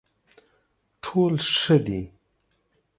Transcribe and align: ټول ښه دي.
ټول 1.03 1.33
ښه 1.57 1.77
دي. 1.85 2.01